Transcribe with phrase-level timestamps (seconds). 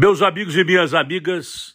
[0.00, 1.74] Meus amigos e minhas amigas,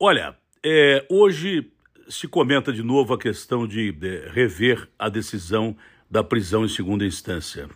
[0.00, 0.34] olha,
[0.64, 1.70] é, hoje
[2.08, 5.76] se comenta de novo a questão de, de rever a decisão
[6.10, 7.68] da prisão em segunda instância.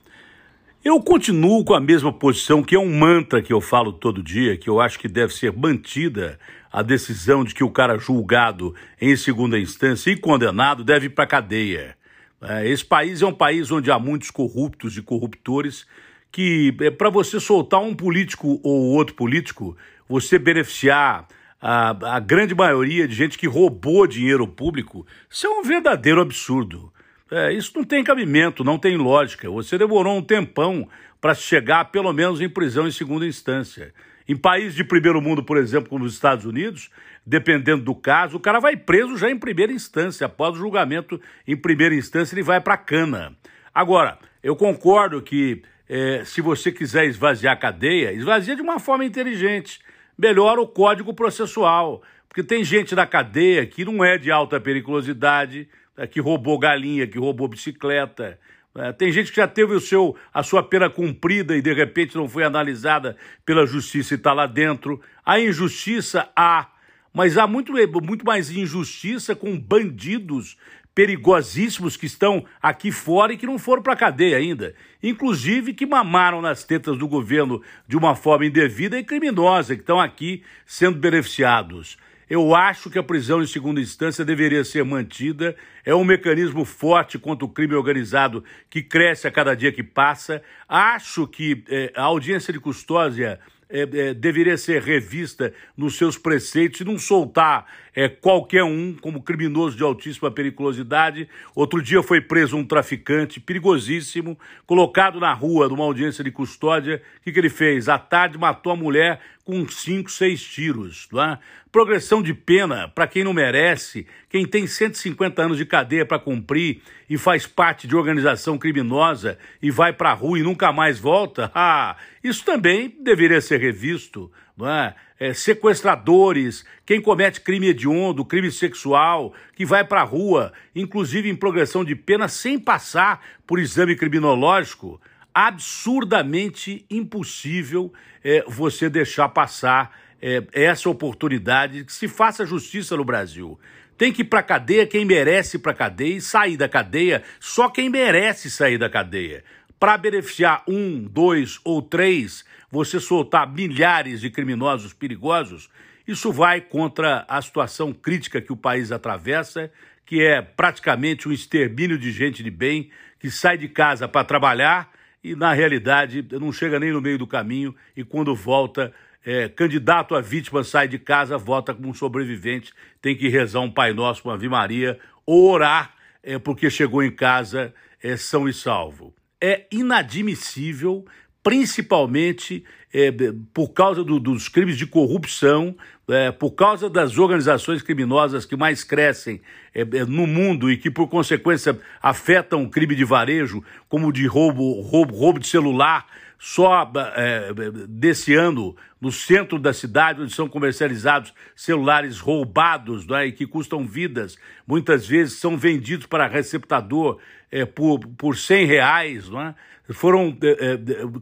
[0.82, 4.56] Eu continuo com a mesma posição, que é um mantra que eu falo todo dia,
[4.56, 6.40] que eu acho que deve ser mantida
[6.72, 11.24] a decisão de que o cara julgado em segunda instância e condenado deve ir para
[11.24, 11.98] a cadeia.
[12.40, 15.86] É, esse país é um país onde há muitos corruptos e corruptores
[16.34, 19.76] que é para você soltar um político ou outro político,
[20.08, 21.28] você beneficiar
[21.62, 26.92] a, a grande maioria de gente que roubou dinheiro público, isso é um verdadeiro absurdo.
[27.30, 29.48] É, isso não tem cabimento, não tem lógica.
[29.48, 30.88] Você demorou um tempão
[31.20, 33.94] para chegar, pelo menos, em prisão em segunda instância.
[34.26, 36.90] Em países de primeiro mundo, por exemplo, como os Estados Unidos,
[37.24, 40.26] dependendo do caso, o cara vai preso já em primeira instância.
[40.26, 43.36] Após o julgamento em primeira instância, ele vai para a cana.
[43.72, 49.04] Agora, eu concordo que é, se você quiser esvaziar a cadeia, esvazia de uma forma
[49.04, 49.80] inteligente.
[50.16, 52.02] Melhora o código processual.
[52.28, 57.06] Porque tem gente na cadeia que não é de alta periculosidade, né, que roubou galinha,
[57.06, 58.38] que roubou bicicleta.
[58.74, 58.92] Né.
[58.92, 62.28] Tem gente que já teve o seu, a sua pena cumprida e de repente não
[62.28, 65.00] foi analisada pela justiça e está lá dentro.
[65.24, 66.68] A injustiça há,
[67.12, 70.56] mas há muito, muito mais injustiça com bandidos
[70.94, 74.74] perigosíssimos que estão aqui fora e que não foram para a cadeia ainda.
[75.02, 80.00] Inclusive que mamaram nas tetas do governo de uma forma indevida e criminosa, que estão
[80.00, 81.98] aqui sendo beneficiados.
[82.28, 85.54] Eu acho que a prisão em segunda instância deveria ser mantida.
[85.84, 90.42] É um mecanismo forte contra o crime organizado que cresce a cada dia que passa.
[90.66, 96.80] Acho que é, a audiência de custódia é, é, deveria ser revista nos seus preceitos
[96.80, 101.28] e não soltar é, qualquer um como criminoso de altíssima periculosidade.
[101.54, 107.02] Outro dia foi preso um traficante perigosíssimo, colocado na rua numa audiência de custódia.
[107.18, 107.88] O que, que ele fez?
[107.88, 111.06] À tarde matou a mulher com cinco, seis tiros.
[111.12, 111.38] Não é?
[111.70, 116.80] Progressão de pena para quem não merece, quem tem 150 anos de cadeia para cumprir
[117.10, 121.50] e faz parte de organização criminosa e vai para a rua e nunca mais volta.
[121.66, 124.30] Ah, isso também deveria ser revisto.
[124.56, 124.94] Não é?
[125.18, 131.34] É, sequestradores, quem comete crime hediondo, crime sexual, que vai para a rua, inclusive em
[131.34, 135.00] progressão de pena, sem passar por exame criminológico
[135.34, 143.58] absurdamente impossível é, você deixar passar é, essa oportunidade que se faça justiça no Brasil.
[143.98, 147.68] Tem que ir para cadeia quem merece ir para cadeia e sair da cadeia só
[147.68, 149.44] quem merece sair da cadeia.
[149.78, 155.68] Para beneficiar um, dois ou três, você soltar milhares de criminosos perigosos,
[156.06, 159.70] isso vai contra a situação crítica que o país atravessa,
[160.06, 164.90] que é praticamente um extermínio de gente de bem que sai de casa para trabalhar
[165.24, 168.92] e, na realidade, não chega nem no meio do caminho e, quando volta,
[169.24, 173.70] é, candidato a vítima sai de casa, volta como um sobrevivente, tem que rezar um
[173.70, 178.52] Pai Nosso, uma Ave Maria, ou orar é, porque chegou em casa é, são e
[178.52, 179.14] salvo.
[179.40, 181.06] É inadmissível
[181.44, 183.12] principalmente é,
[183.52, 185.76] por causa do, dos crimes de corrupção,
[186.08, 189.40] é, por causa das organizações criminosas que mais crescem
[189.74, 194.26] é, é, no mundo e que, por consequência, afetam o crime de varejo, como de
[194.26, 196.06] roubo, roubo, roubo de celular.
[196.46, 197.54] Só é,
[197.88, 203.86] desse ano, no centro da cidade, onde são comercializados celulares roubados é, e que custam
[203.86, 207.18] vidas, muitas vezes são vendidos para receptador
[207.50, 209.54] é, por, por 100 reais, não é?
[209.94, 210.78] Foram é, é,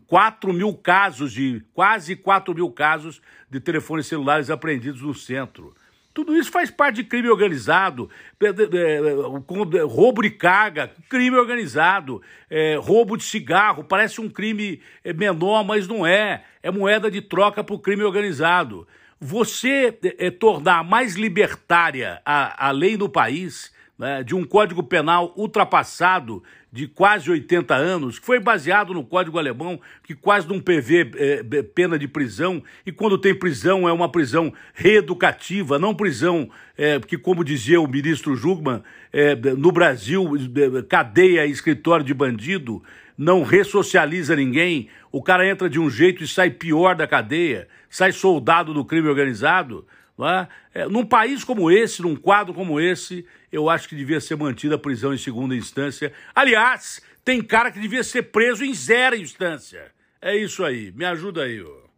[0.08, 5.72] 4 mil casos de, quase 4 mil casos de telefones celulares apreendidos no centro.
[6.14, 8.10] Tudo isso faz parte de crime organizado,
[9.88, 15.88] roubo de carga, crime organizado, é, roubo de cigarro, parece um crime é, menor, mas
[15.88, 16.44] não é.
[16.62, 18.86] É moeda de troca para o crime organizado.
[19.18, 25.32] Você é, tornar mais libertária a, a lei no país né, de um Código Penal
[25.36, 26.42] ultrapassado
[26.72, 31.62] de quase 80 anos, que foi baseado no Código Alemão, que quase não prevê é,
[31.62, 37.18] pena de prisão, e quando tem prisão é uma prisão reeducativa, não prisão é, que,
[37.18, 40.30] como dizia o ministro Jugman, é, no Brasil,
[40.88, 42.82] cadeia escritório de bandido,
[43.18, 48.10] não ressocializa ninguém, o cara entra de um jeito e sai pior da cadeia, sai
[48.12, 49.86] soldado do crime organizado.
[50.28, 50.48] É?
[50.74, 54.74] É, num país como esse, num quadro como esse, eu acho que devia ser mantida
[54.76, 56.12] a prisão em segunda instância.
[56.34, 59.92] Aliás, tem cara que devia ser preso em zero instância.
[60.20, 60.92] É isso aí.
[60.92, 61.62] Me ajuda aí.
[61.62, 61.91] Ó.